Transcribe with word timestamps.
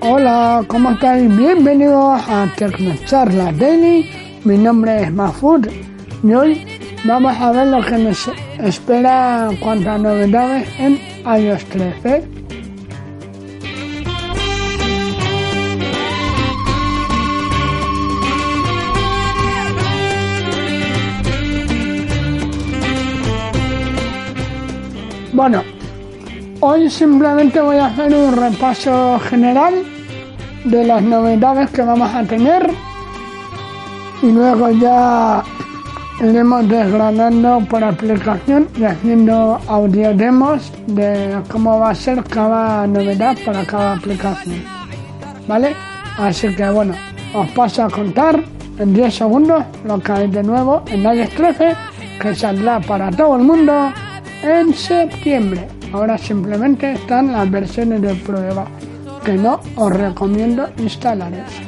Hola, 0.00 0.64
¿cómo 0.66 0.92
estáis? 0.92 1.36
Bienvenidos 1.36 2.22
a 2.26 2.50
Tecnocharla 2.56 3.52
Daily. 3.52 4.08
Mi 4.44 4.56
nombre 4.56 5.02
es 5.02 5.12
Mahfoud 5.12 5.66
y 6.22 6.32
hoy 6.32 6.66
vamos 7.04 7.36
a 7.36 7.52
ver 7.52 7.66
lo 7.66 7.84
que 7.84 7.98
nos 7.98 8.30
espera 8.58 9.48
en 9.50 9.58
cuanto 9.58 9.90
a 9.90 9.98
novedades 9.98 10.66
en 10.78 10.98
iOS 11.26 11.64
13. 11.66 12.37
Bueno, 25.38 25.62
hoy 26.58 26.90
simplemente 26.90 27.60
voy 27.60 27.76
a 27.76 27.86
hacer 27.86 28.12
un 28.12 28.34
repaso 28.34 29.20
general 29.20 29.84
de 30.64 30.84
las 30.84 31.00
novedades 31.00 31.70
que 31.70 31.82
vamos 31.82 32.12
a 32.12 32.24
tener 32.24 32.68
y 34.20 34.32
luego 34.32 34.68
ya 34.70 35.44
iremos 36.18 36.68
desgranando 36.68 37.60
por 37.70 37.84
aplicación 37.84 38.66
y 38.76 38.82
haciendo 38.82 39.60
audio 39.68 40.12
demos 40.12 40.72
de 40.88 41.40
cómo 41.48 41.78
va 41.78 41.90
a 41.90 41.94
ser 41.94 42.24
cada 42.24 42.88
novedad 42.88 43.38
para 43.46 43.64
cada 43.64 43.92
aplicación. 43.92 44.64
¿Vale? 45.46 45.76
Así 46.18 46.52
que 46.52 46.68
bueno, 46.68 46.94
os 47.32 47.48
paso 47.50 47.84
a 47.84 47.90
contar 47.90 48.42
en 48.76 48.92
10 48.92 49.14
segundos 49.14 49.62
lo 49.84 50.00
que 50.00 50.10
hay 50.10 50.26
de 50.26 50.42
nuevo 50.42 50.82
en 50.88 51.04
iOS 51.04 51.30
13 51.30 51.76
que 52.20 52.34
saldrá 52.34 52.80
para 52.80 53.12
todo 53.12 53.36
el 53.36 53.44
mundo 53.44 53.92
en 54.42 54.74
septiembre. 54.74 55.68
Ahora 55.92 56.18
simplemente 56.18 56.92
están 56.92 57.32
las 57.32 57.50
versiones 57.50 58.02
de 58.02 58.14
prueba 58.14 58.66
que 59.24 59.32
no 59.32 59.60
os 59.76 59.92
recomiendo 59.92 60.68
instalar 60.78 61.32
eso. 61.32 61.62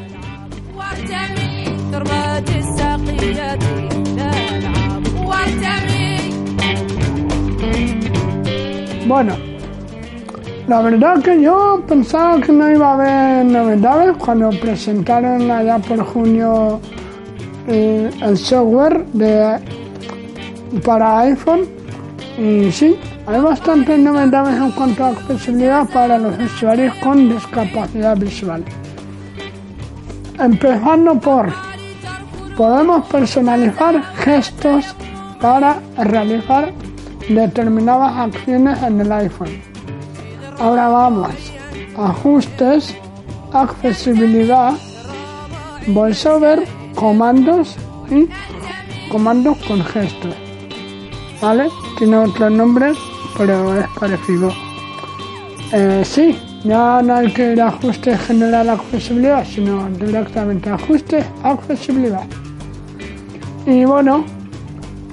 Bueno, 9.07 9.35
la 10.69 10.83
verdad 10.83 11.21
que 11.21 11.43
yo 11.43 11.83
pensaba 11.89 12.41
que 12.41 12.53
no 12.53 12.71
iba 12.71 12.91
a 12.91 12.95
haber 12.95 13.45
novedades 13.45 14.17
cuando 14.19 14.51
presentaron 14.51 15.51
allá 15.51 15.81
por 15.81 15.98
junio 16.05 16.81
eh, 17.67 18.09
el 18.23 18.39
software 18.39 19.05
de, 19.07 19.59
para 20.85 21.21
iPhone 21.21 21.80
y 22.39 22.70
sí, 22.73 22.97
hay 23.27 23.41
bastantes 23.41 23.98
novedades 23.98 24.56
en 24.56 24.70
cuanto 24.73 25.05
a 25.05 25.09
accesibilidad 25.09 25.86
para 25.89 26.19
los 26.19 26.39
usuarios 26.39 26.95
con 26.97 27.28
discapacidad 27.28 28.17
visual. 28.17 28.64
Empezando 30.39 31.19
por, 31.20 31.53
podemos 32.56 33.06
personalizar 33.08 34.03
gestos 34.17 34.95
para 35.41 35.81
realizar 35.98 36.73
determinadas 37.28 38.17
acciones 38.17 38.83
en 38.83 39.01
el 39.01 39.12
iPhone. 39.12 39.62
Ahora 40.58 40.89
vamos, 40.89 41.33
ajustes, 41.97 42.95
accesibilidad, 43.53 44.75
voiceover, 45.89 46.67
comandos 46.95 47.77
y 48.11 48.29
comandos 49.11 49.58
con 49.67 49.85
gestos. 49.85 50.49
¿Vale? 51.40 51.68
Tiene 51.98 52.18
otro 52.18 52.51
nombre, 52.51 52.92
pero 53.36 53.78
es 53.78 53.86
parecido. 53.98 54.52
Eh, 55.73 56.02
sí, 56.05 56.39
ya 56.64 57.01
no 57.02 57.14
hay 57.14 57.33
que 57.33 57.52
ir 57.52 57.62
a 57.62 57.68
ajuste 57.68 58.17
general 58.18 58.68
accesibilidad, 58.68 59.45
sino 59.46 59.89
directamente 59.90 60.68
ajuste 60.68 61.24
accesibilidad. 61.42 62.24
Y 63.67 63.84
bueno, 63.84 64.24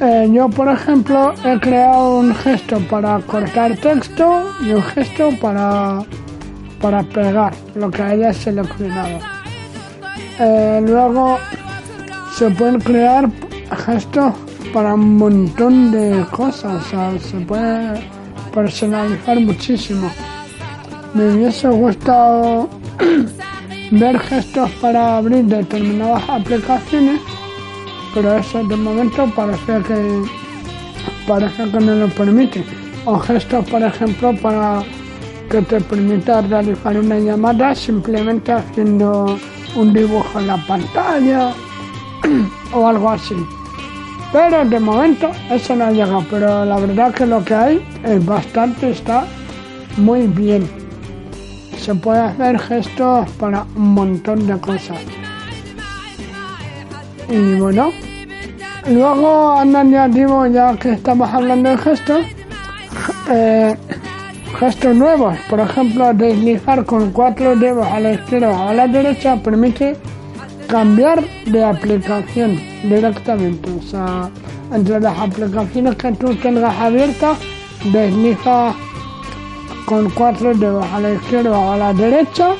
eh, 0.01 0.29
yo 0.31 0.49
por 0.49 0.67
ejemplo 0.67 1.33
he 1.45 1.59
creado 1.59 2.19
un 2.19 2.35
gesto 2.35 2.79
para 2.89 3.19
cortar 3.19 3.77
texto 3.77 4.43
y 4.61 4.71
un 4.71 4.83
gesto 4.83 5.29
para, 5.41 5.99
para 6.81 7.03
pegar 7.03 7.53
lo 7.75 7.89
que 7.89 8.03
haya 8.03 8.33
seleccionado. 8.33 9.19
Eh, 10.39 10.83
luego 10.85 11.39
se 12.35 12.49
pueden 12.51 12.79
crear 12.79 13.29
gestos 13.85 14.33
para 14.77 14.93
un 14.93 15.17
montón 15.17 15.91
de 15.91 16.23
cosas, 16.29 16.85
se 17.19 17.39
puede 17.39 17.99
personalizar 18.53 19.39
muchísimo. 19.39 20.07
Me 21.15 21.31
hubiese 21.31 21.67
gustado 21.69 22.69
ver 23.91 24.19
gestos 24.19 24.69
para 24.79 25.17
abrir 25.17 25.45
determinadas 25.45 26.29
aplicaciones, 26.29 27.19
pero 28.13 28.37
eso 28.37 28.63
de 28.65 28.75
momento 28.75 29.25
parece 29.35 29.81
que 29.87 30.21
parece 31.27 31.71
que 31.71 31.79
no 31.79 31.95
lo 31.95 32.07
permite. 32.09 32.63
O 33.05 33.17
gestos, 33.17 33.65
por 33.71 33.81
ejemplo, 33.81 34.35
para 34.43 34.83
que 35.49 35.59
te 35.63 35.81
permita 35.81 36.41
realizar 36.41 36.95
una 36.99 37.17
llamada 37.17 37.73
simplemente 37.73 38.51
haciendo 38.51 39.39
un 39.75 39.91
dibujo 39.91 40.39
en 40.39 40.45
la 40.45 40.67
pantalla 40.67 41.51
o 42.73 42.87
algo 42.87 43.09
así. 43.09 43.56
Pero 44.37 44.63
de 44.63 44.79
momento 44.79 45.31
eso 45.49 45.75
no 45.75 45.85
ha 45.85 45.91
llegado, 45.91 46.23
pero 46.29 46.63
la 46.63 46.77
verdad 46.77 47.11
que 47.11 47.25
lo 47.25 47.43
que 47.43 47.55
hay 47.55 47.83
es 48.03 48.23
bastante, 48.23 48.91
está 48.91 49.25
muy 49.97 50.27
bien. 50.27 50.69
Se 51.79 51.95
puede 51.95 52.19
hacer 52.19 52.59
gestos 52.59 53.27
para 53.39 53.65
un 53.75 53.95
montón 53.95 54.45
de 54.45 54.55
cosas. 54.59 54.99
Y 57.27 57.55
bueno, 57.55 57.89
luego 58.87 59.53
añadido 59.53 60.45
ya 60.45 60.77
que 60.77 60.91
estamos 60.91 61.33
hablando 61.33 61.71
de 61.71 61.77
gestos, 61.79 62.23
eh, 63.31 63.75
gestos 64.59 64.95
nuevos, 64.95 65.35
por 65.49 65.61
ejemplo, 65.61 66.13
deslizar 66.13 66.85
con 66.85 67.11
cuatro 67.11 67.55
dedos 67.55 67.87
a 67.87 67.99
la 67.99 68.13
izquierda 68.13 68.49
o 68.51 68.69
a 68.69 68.73
la 68.75 68.87
derecha 68.87 69.35
permite 69.37 69.97
cambiar 70.67 71.23
de 71.45 71.63
aplicación 71.63 72.59
directamente. 72.83 73.69
O 73.71 73.81
sea, 73.81 74.29
entre 74.73 74.99
las 74.99 75.17
aplicaciones 75.17 75.95
que 75.95 76.11
tú 76.13 76.35
tengas 76.35 76.75
abiertas, 76.77 77.37
desliza 77.91 78.73
con 79.85 80.09
cuatro 80.09 80.53
dedos 80.53 80.85
a 80.93 80.99
la 80.99 81.13
izquierda 81.13 81.57
o 81.57 81.71
a 81.71 81.77
la 81.77 81.93
derecha 81.93 82.55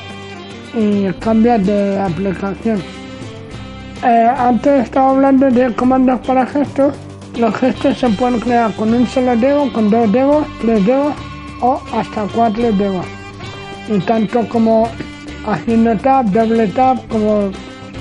y 0.74 1.12
cambias 1.14 1.64
de 1.66 1.98
aplicación. 1.98 2.82
Eh, 4.04 4.28
antes 4.38 4.84
estaba 4.84 5.10
hablando 5.10 5.50
de 5.50 5.74
comandos 5.74 6.20
para 6.20 6.46
gestos. 6.46 6.94
Los 7.36 7.54
gestos 7.56 7.98
se 7.98 8.08
pueden 8.10 8.40
crear 8.40 8.72
con 8.74 8.94
un 8.94 9.06
solo 9.06 9.36
dedo, 9.36 9.72
con 9.72 9.90
dos 9.90 10.10
dedos, 10.10 10.46
tres 10.60 10.86
dedos 10.86 11.12
o 11.60 11.80
hasta 11.92 12.26
cuatro 12.34 12.72
dedos. 12.72 13.04
Y 13.88 13.98
tanto 14.00 14.48
como 14.48 14.88
haciendo 15.46 15.96
tap, 15.96 16.26
doble 16.26 16.68
tap, 16.68 16.96
como 17.08 17.50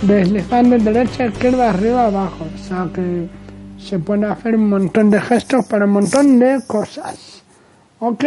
deslizando 0.02 0.78
derecha, 0.78 1.26
izquierda, 1.26 1.70
arriba, 1.70 2.06
abajo. 2.06 2.46
O 2.54 2.58
sea 2.58 2.90
que 2.94 3.28
se 3.80 4.00
puede 4.00 4.26
hacer 4.26 4.56
un 4.56 4.70
montón 4.70 5.10
de 5.10 5.22
gestos 5.22 5.66
para 5.66 5.86
un 5.86 5.92
montón 5.92 6.40
de 6.40 6.62
cosas. 6.68 7.44
¿Ok? 8.00 8.26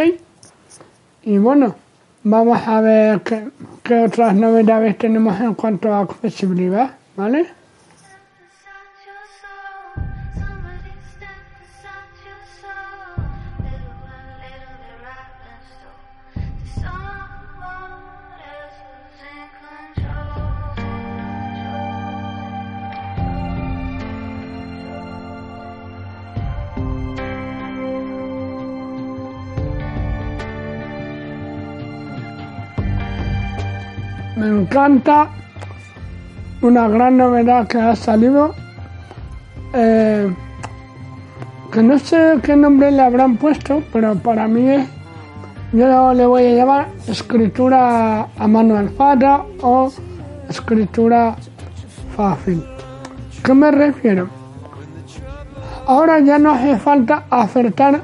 Y 1.22 1.38
bueno, 1.38 1.74
vamos 2.22 2.58
a 2.66 2.80
ver 2.80 3.20
qué, 3.22 3.48
qué 3.82 4.04
otras 4.04 4.34
novedades 4.34 4.96
tenemos 4.98 5.40
en 5.40 5.54
cuanto 5.54 5.92
a 5.92 6.00
accesibilidad, 6.00 6.96
¿vale? 7.16 7.59
Me 34.40 34.62
encanta 34.62 35.28
una 36.62 36.88
gran 36.88 37.18
novedad 37.18 37.68
que 37.68 37.78
ha 37.78 37.94
salido 37.94 38.54
eh, 39.74 40.32
que 41.70 41.82
no 41.82 41.98
sé 41.98 42.38
qué 42.42 42.56
nombre 42.56 42.90
le 42.90 43.02
habrán 43.02 43.36
puesto 43.36 43.82
pero 43.92 44.14
para 44.14 44.48
mí 44.48 44.68
es 44.68 44.86
yo 45.72 46.14
le 46.14 46.26
voy 46.26 46.46
a 46.46 46.54
llamar 46.54 46.88
escritura 47.06 48.26
a 48.36 48.48
mano 48.48 48.76
alzada 48.76 49.44
o 49.62 49.92
escritura 50.48 51.36
fácil. 52.16 52.64
¿Qué 53.44 53.54
me 53.54 53.70
refiero? 53.70 54.28
Ahora 55.86 56.18
ya 56.18 56.40
no 56.40 56.50
hace 56.50 56.76
falta 56.76 57.22
acertar 57.30 58.00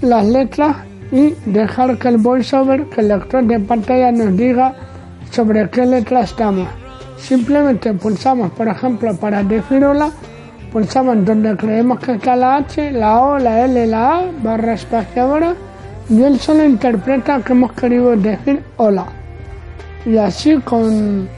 las 0.00 0.26
letras 0.26 0.76
y 1.12 1.36
dejar 1.46 1.98
que 1.98 2.08
el 2.08 2.16
voiceover, 2.16 2.86
que 2.86 3.02
el 3.02 3.08
lector 3.08 3.44
de 3.44 3.60
pantalla 3.60 4.10
nos 4.10 4.36
diga 4.36 4.74
sobre 5.34 5.68
qué 5.68 5.84
letra 5.84 6.20
estamos. 6.20 6.68
Simplemente 7.16 7.92
pulsamos, 7.92 8.52
por 8.52 8.68
ejemplo, 8.68 9.16
para 9.16 9.42
decir 9.42 9.84
hola, 9.84 10.10
pulsamos 10.72 11.24
donde 11.24 11.56
creemos 11.56 11.98
que 11.98 12.12
está 12.12 12.36
la 12.36 12.56
H, 12.56 12.92
la 12.92 13.20
O, 13.20 13.38
la 13.38 13.64
L, 13.64 13.86
la 13.86 14.18
A, 14.18 14.22
barra 14.42 14.74
espaciadora, 14.74 15.54
y 16.08 16.22
él 16.22 16.38
solo 16.38 16.64
interpreta 16.64 17.42
que 17.42 17.52
hemos 17.52 17.72
querido 17.72 18.16
decir 18.16 18.62
hola. 18.76 19.06
Y 20.06 20.18
así 20.18 20.56
con, 20.60 21.28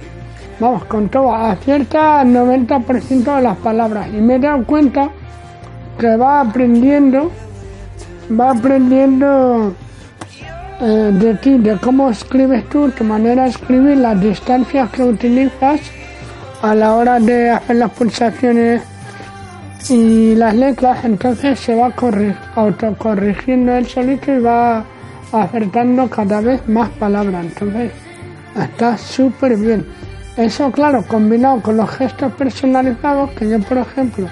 vamos, 0.60 0.84
con 0.84 1.08
todo, 1.08 1.34
acierta 1.34 2.20
el 2.20 2.34
90% 2.34 3.36
de 3.36 3.42
las 3.42 3.56
palabras. 3.58 4.08
Y 4.12 4.20
me 4.20 4.34
he 4.34 4.38
dado 4.38 4.62
cuenta 4.64 5.08
que 5.98 6.16
va 6.16 6.42
aprendiendo, 6.42 7.30
va 8.38 8.50
aprendiendo 8.50 9.74
eh, 10.80 11.10
de 11.12 11.34
ti, 11.36 11.56
de 11.58 11.78
cómo 11.78 12.10
escribes 12.10 12.68
tú, 12.68 12.90
tu 12.90 13.02
manera 13.02 13.44
de 13.44 13.50
escribir, 13.50 13.96
las 13.96 14.20
distancias 14.20 14.90
que 14.90 15.04
utilizas 15.04 15.80
a 16.60 16.74
la 16.74 16.94
hora 16.94 17.18
de 17.18 17.50
hacer 17.50 17.76
las 17.76 17.90
pulsaciones 17.92 18.82
y 19.88 20.34
las 20.34 20.54
letras, 20.54 21.04
entonces 21.04 21.58
se 21.60 21.74
va 21.74 21.94
autocorrigiendo 22.56 23.74
el 23.74 23.86
solito 23.86 24.32
y 24.32 24.40
va 24.40 24.84
acertando 25.32 26.10
cada 26.10 26.40
vez 26.40 26.66
más 26.68 26.88
palabras. 26.90 27.46
Entonces 27.46 27.92
está 28.60 28.98
súper 28.98 29.56
bien. 29.56 29.86
Eso, 30.36 30.70
claro, 30.70 31.02
combinado 31.06 31.62
con 31.62 31.78
los 31.78 31.88
gestos 31.90 32.32
personalizados, 32.32 33.30
que 33.30 33.48
yo, 33.48 33.58
por 33.60 33.78
ejemplo, 33.78 34.28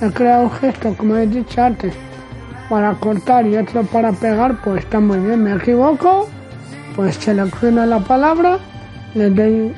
he 0.00 0.10
creado 0.10 0.44
un 0.44 0.50
gesto, 0.50 0.94
como 0.96 1.16
he 1.16 1.26
dicho 1.26 1.62
antes, 1.62 1.94
para 2.68 2.94
cortar 2.94 3.46
y 3.46 3.56
otro 3.56 3.82
para 3.84 4.12
pegar, 4.12 4.56
pues 4.62 4.84
está 4.84 5.00
muy 5.00 5.18
bien. 5.18 5.42
Me 5.42 5.54
equivoco, 5.54 6.28
pues 6.94 7.16
selecciono 7.16 7.84
la 7.86 8.00
palabra, 8.00 8.58
le 9.14 9.30
doy, 9.30 9.72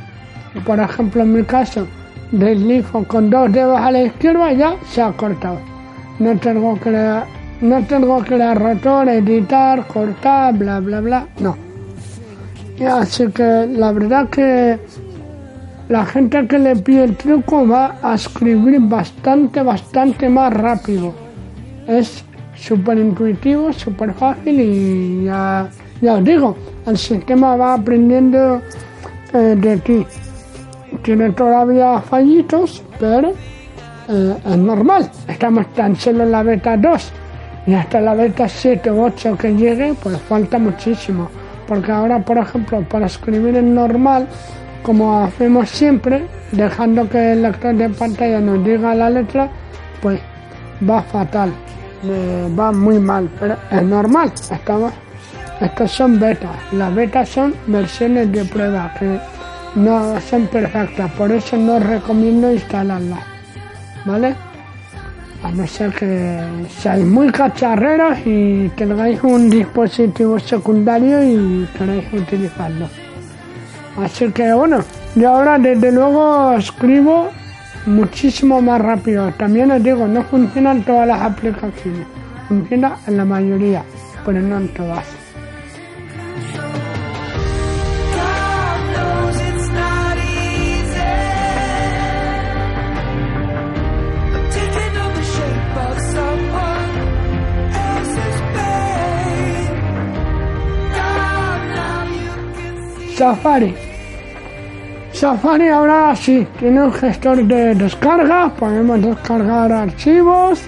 por 0.65 0.81
ejemplo, 0.81 1.23
en 1.23 1.35
mi 1.35 1.45
caso, 1.45 1.87
deslizo 2.33 3.05
con 3.05 3.31
dos 3.31 3.53
dedos 3.53 3.79
a 3.81 3.91
la 3.91 4.03
izquierda 4.03 4.53
ya 4.53 4.77
se 4.87 5.03
ha 5.03 5.13
cortado. 5.13 5.59
No 6.19 6.37
tengo 6.39 6.79
que 6.81 6.91
no 7.61 7.83
tengo 7.85 8.23
que 8.23 8.39
dar 8.39 8.59
rotor, 8.59 9.09
editar, 9.09 9.87
cortar, 9.87 10.55
bla, 10.55 10.81
bla, 10.81 11.01
bla, 11.01 11.27
no. 11.41 11.57
así 12.89 13.27
que 13.29 13.67
la 13.69 13.93
verdad 13.93 14.29
que 14.29 14.79
la 15.89 16.05
gente 16.05 16.47
que 16.47 16.59
le 16.59 16.77
pide 16.77 17.05
el 17.05 17.17
truco 17.17 17.67
va 17.67 17.97
a 18.03 18.15
escribir 18.15 18.79
bastante, 18.81 19.63
bastante 19.63 20.29
más 20.29 20.53
rápido. 20.53 21.15
Es 21.87 22.23
súper 22.59 22.99
intuitivo, 22.99 23.73
súper 23.73 24.13
fácil 24.15 24.61
y 24.61 25.25
ya, 25.25 25.69
ya, 26.01 26.15
os 26.15 26.25
digo, 26.25 26.57
el 26.87 26.99
sistema 26.99 27.57
va 27.57 27.75
aprendiendo 27.75 28.61
eh, 29.33 29.57
de 29.57 29.77
ti. 29.79 30.07
Tiene 31.03 31.31
todavía 31.31 32.01
fallitos, 32.01 32.83
pero 32.99 33.33
eh, 34.09 34.37
es 34.45 34.57
normal. 34.57 35.11
Estamos 35.29 35.73
tan 35.75 35.95
solo 35.97 36.25
en 36.25 36.33
la 36.33 36.43
beta 36.43 36.77
2 36.77 37.13
y 37.67 37.75
hasta 37.75 38.01
la 38.01 38.15
beta 38.15 38.49
7 38.49 38.91
o 38.91 39.05
8 39.05 39.37
que 39.37 39.55
llegue, 39.55 39.95
pues 40.03 40.19
falta 40.23 40.59
muchísimo. 40.59 41.29
Porque 41.67 41.93
ahora, 41.93 42.19
por 42.25 42.39
ejemplo, 42.39 42.83
para 42.89 43.07
escribir 43.07 43.57
en 43.57 43.75
normal, 43.75 44.27
como 44.83 45.23
hacemos 45.23 45.69
siempre, 45.69 46.27
dejando 46.53 47.09
que 47.09 47.33
el 47.33 47.43
lector 47.43 47.75
de 47.75 47.91
pantalla 47.91 48.41
nos 48.41 48.65
diga 48.65 48.95
la 48.95 49.11
letra, 49.11 49.51
pues 50.01 50.19
va 50.89 51.03
fatal 51.03 51.53
va 52.59 52.73
muy 52.73 52.99
mal, 52.99 53.29
pero 53.39 53.57
es 53.71 53.83
normal. 53.83 54.33
Estamos, 54.51 54.93
estos 55.61 55.91
son 55.91 56.19
betas. 56.19 56.57
Las 56.73 56.95
betas 56.95 57.29
son 57.29 57.55
versiones 57.67 58.31
de 58.33 58.45
prueba 58.45 58.93
que 58.99 59.19
no 59.75 60.21
son 60.21 60.47
perfectas, 60.47 61.11
por 61.13 61.31
eso 61.33 61.57
no 61.57 61.79
recomiendo 61.79 62.53
instalarlas. 62.53 63.21
¿Vale? 64.05 64.35
A 65.43 65.53
no 65.53 65.67
ser 65.67 65.93
que 65.93 66.41
seáis 66.69 67.05
muy 67.05 67.31
cacharreros 67.31 68.19
y 68.25 68.69
tengáis 68.71 69.23
un 69.23 69.49
dispositivo 69.49 70.39
secundario 70.39 71.23
y 71.23 71.69
queráis 71.77 72.13
utilizarlo. 72.13 72.89
Así 74.03 74.31
que 74.33 74.53
bueno, 74.53 74.85
yo 75.15 75.31
ahora 75.31 75.59
desde 75.59 75.93
luego 75.93 76.55
escribo 76.55 77.31
muchísimo 77.89 78.61
más 78.61 78.81
rápido. 78.81 79.33
También 79.33 79.71
os 79.71 79.83
digo, 79.83 80.07
no 80.07 80.23
funcionan 80.23 80.83
todas 80.85 81.09
las 81.09 81.23
aplicaciones. 81.23 82.07
Funciona 82.47 82.99
en 83.07 83.17
la 83.17 83.25
mayoría, 83.25 83.83
pero 84.25 84.41
no 84.41 84.59
en 84.59 84.69
todas. 84.69 85.05
Safari 103.17 103.88
Safari 105.19 105.67
ahora 105.67 106.15
sí 106.15 106.47
tiene 106.61 106.81
un 106.81 106.93
gestor 106.93 107.45
de 107.45 107.75
descarga, 107.75 108.51
podemos 108.55 109.03
descargar 109.03 109.73
archivos 109.73 110.61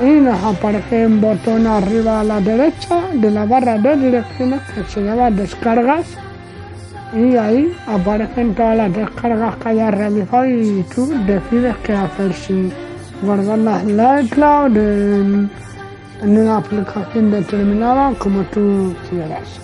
y 0.00 0.20
nos 0.20 0.40
aparece 0.44 1.08
un 1.08 1.20
botón 1.20 1.66
arriba 1.66 2.20
a 2.20 2.22
la 2.22 2.40
derecha 2.40 3.00
de 3.12 3.32
la 3.32 3.44
barra 3.44 3.76
de 3.76 3.96
direcciones 3.96 4.60
que 4.72 4.84
se 4.84 5.02
llama 5.02 5.28
descargas 5.32 6.06
y 7.12 7.34
ahí 7.34 7.76
aparecen 7.88 8.54
todas 8.54 8.76
las 8.76 8.94
descargas 8.94 9.56
que 9.56 9.68
hayas 9.70 9.92
realizado 9.92 10.46
y 10.46 10.84
tú 10.94 11.12
decides 11.26 11.74
qué 11.82 11.94
hacer, 11.94 12.32
si 12.32 12.72
guardarlas 13.22 13.82
en 13.82 13.96
la 13.96 14.22
iCloud, 14.22 14.76
en, 14.76 15.50
en 16.22 16.38
una 16.38 16.58
aplicación 16.58 17.32
determinada, 17.32 18.12
como 18.20 18.44
tú 18.44 18.94
quieras. 19.10 19.58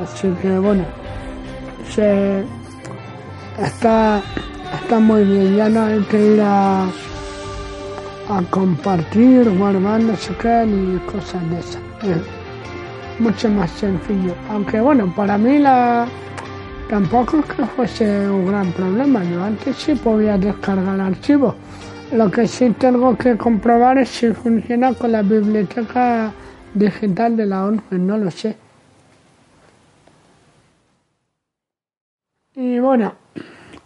Así 0.00 0.32
que 0.40 0.56
bueno, 0.56 0.84
se 1.90 2.44
está, 3.58 4.22
está 4.82 4.98
muy 4.98 5.24
bien, 5.24 5.56
ya 5.56 5.68
no 5.68 5.82
hay 5.82 6.00
que 6.02 6.34
ir 6.34 6.40
a, 6.40 6.84
a 6.84 8.42
compartir, 8.50 9.50
guardar 9.58 10.00
no 10.00 10.16
sé 10.16 10.34
qué, 10.40 10.64
ni 10.66 10.98
cosas 11.10 11.50
de 11.50 11.58
esas. 11.58 11.82
Es 12.02 13.20
mucho 13.20 13.48
más 13.48 13.70
sencillo. 13.70 14.34
Aunque 14.50 14.80
bueno, 14.80 15.12
para 15.14 15.38
mí 15.38 15.58
la 15.58 16.06
tampoco 16.88 17.38
es 17.38 17.46
que 17.46 17.64
fuese 17.64 18.28
un 18.28 18.46
gran 18.46 18.72
problema. 18.72 19.24
Yo 19.24 19.42
antes 19.42 19.76
sí 19.76 19.94
podía 19.94 20.38
descargar 20.38 21.00
archivos. 21.00 21.54
Lo 22.12 22.30
que 22.30 22.46
sí 22.46 22.70
tengo 22.78 23.16
que 23.16 23.36
comprobar 23.36 23.98
es 23.98 24.08
si 24.08 24.32
funciona 24.32 24.94
con 24.94 25.12
la 25.12 25.22
biblioteca 25.22 26.32
digital 26.72 27.36
de 27.36 27.46
la 27.46 27.64
ONU, 27.64 27.82
no 27.90 28.18
lo 28.18 28.30
sé. 28.30 28.65
Bueno, 32.86 33.14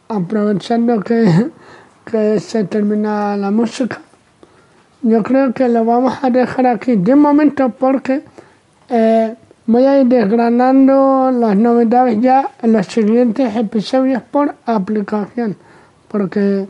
aprovechando 0.08 1.00
que, 1.00 2.38
se 2.38 2.64
termina 2.64 3.34
la 3.34 3.50
música, 3.50 3.98
yo 5.00 5.22
creo 5.22 5.54
que 5.54 5.70
lo 5.70 5.86
vamos 5.86 6.18
a 6.22 6.28
dejar 6.28 6.66
aquí 6.66 6.96
de 6.96 7.14
momento 7.14 7.70
porque 7.70 8.22
eh, 8.90 9.34
voy 9.64 9.86
a 9.86 10.02
ir 10.02 10.06
desgranando 10.06 11.30
las 11.32 11.56
novedades 11.56 12.20
ya 12.20 12.50
en 12.60 12.74
los 12.74 12.88
siguientes 12.88 13.56
episodios 13.56 14.20
por 14.20 14.54
aplicación. 14.66 15.56
Porque 16.06 16.68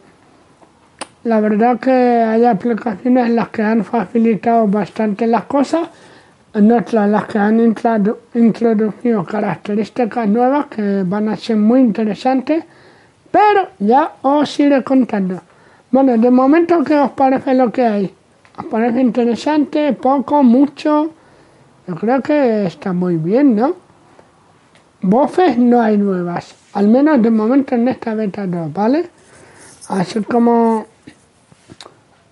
la 1.25 1.41
verdad 1.41 1.81
que 1.81 1.91
hay 1.91 2.45
aplicaciones 2.45 3.27
en 3.27 3.35
las 3.35 3.49
que 3.49 3.63
han 3.63 3.85
facilitado 3.85 4.69
bastante 4.69 5.27
las 5.27 5.47
cosas, 5.47 5.89
otras 6.55 7.09
las 7.09 7.25
que 7.25 7.39
han 7.39 7.61
introducido 8.35 9.25
características 9.25 10.29
nuevas 10.29 10.67
que 10.67 11.05
van 11.05 11.29
a 11.29 11.37
ser 11.37 11.57
muy 11.57 11.81
interesantes 11.81 12.65
pero 13.31 13.69
ya 13.79 14.13
os 14.23 14.59
iré 14.59 14.83
contando. 14.83 15.41
Bueno, 15.91 16.17
de 16.19 16.31
momento, 16.31 16.83
¿qué 16.85 16.99
os 16.99 17.11
parece 17.13 17.55
lo 17.55 17.71
que 17.71 17.87
hay? 17.87 18.15
¿Os 18.57 18.65
parece 18.67 19.01
interesante? 19.01 19.93
¿Poco? 19.93 20.43
¿Mucho? 20.43 21.13
Yo 21.87 21.95
creo 21.97 22.21
que 22.21 22.67
está 22.67 22.93
muy 22.93 23.17
bien, 23.17 23.57
¿no? 23.57 23.75
Voces 25.03 25.57
no 25.57 25.81
hay 25.81 25.97
nuevas, 25.97 26.55
al 26.75 26.89
menos 26.89 27.23
de 27.23 27.31
momento 27.31 27.75
en 27.75 27.89
esta 27.89 28.15
beta 28.15 28.47
2, 28.47 28.73
¿vale? 28.73 29.09
Así 29.89 30.21
como 30.23 30.87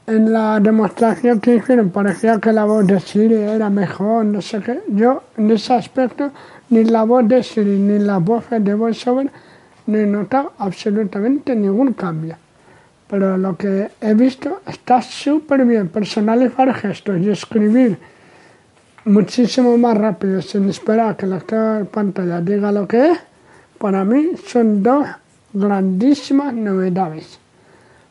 en 0.08 0.32
la 0.32 0.58
demostración 0.58 1.38
que 1.38 1.56
hicieron 1.56 1.90
parecía 1.90 2.40
que 2.40 2.50
la 2.50 2.64
voz 2.64 2.86
de 2.86 2.98
Siri 2.98 3.34
era 3.34 3.68
mejor, 3.68 4.24
no 4.24 4.40
sé 4.40 4.60
qué. 4.60 4.80
Yo 4.88 5.22
en 5.36 5.50
ese 5.50 5.74
aspecto, 5.74 6.30
ni 6.70 6.84
la 6.84 7.02
voz 7.02 7.28
de 7.28 7.42
Siri 7.42 7.78
ni 7.78 7.98
la 7.98 8.16
voz 8.16 8.44
de 8.48 8.74
VoiceOver 8.74 9.30
no 9.86 9.98
he 9.98 10.06
notado 10.06 10.52
absolutamente 10.58 11.54
ningún 11.54 11.92
cambio. 11.92 12.36
pero 13.08 13.38
lo 13.38 13.56
que 13.56 13.90
he 14.00 14.14
visto 14.14 14.60
está 14.66 15.00
súper 15.02 15.64
bien. 15.64 15.88
Personalizar 15.88 16.72
gestos 16.74 17.18
y 17.20 17.30
escribir 17.30 17.98
muchísimo 19.04 19.76
más 19.76 19.96
rápido 19.96 20.40
sin 20.42 20.68
esperar 20.68 21.16
que 21.16 21.26
la 21.26 21.40
pantalla 21.90 22.40
diga 22.40 22.72
lo 22.72 22.86
que 22.86 23.12
es, 23.12 23.18
para 23.78 24.04
mí 24.04 24.30
son 24.46 24.82
dos 24.82 25.06
grandísimas 25.52 26.52
novedades. 26.54 27.38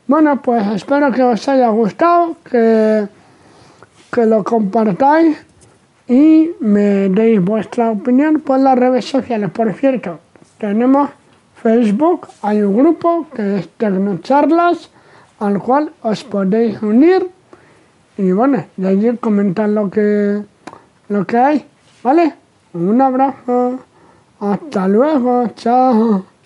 Bueno, 0.08 0.42
pues 0.42 0.66
espero 0.68 1.12
que 1.12 1.22
os 1.22 1.50
haya 1.50 1.68
gustado, 1.68 2.38
que, 2.50 3.08
que 4.10 4.26
lo 4.26 4.42
compartáis 4.42 5.38
y 6.08 6.52
me 6.62 7.10
deis 7.10 7.44
vuestra 7.44 7.92
opinión 7.92 8.40
por 8.40 8.58
las 8.62 8.80
redes 8.80 9.04
sociales. 9.04 9.52
Por 9.52 9.74
cierto, 9.74 10.20
tenemos 10.60 11.10
Facebook, 11.62 12.28
hay 12.42 12.62
un 12.62 12.78
grupo 12.78 13.28
que 13.36 13.58
es 13.58 13.70
Tecnocharlas, 13.76 14.90
al 15.40 15.60
cual 15.60 15.92
os 16.02 16.24
podéis 16.24 16.82
unir 16.82 17.30
y 18.18 18.32
bueno, 18.32 18.64
y 18.78 18.86
allí 18.86 19.18
comentar 19.18 19.68
lo 19.68 19.92
que, 19.92 20.42
lo 21.10 21.28
que 21.28 21.38
hay, 21.38 21.66
¿vale? 22.02 22.34
Un 22.74 23.02
abrazo, 23.02 23.80
hasta 24.40 24.88
luego, 24.88 25.48
chao. 25.56 26.37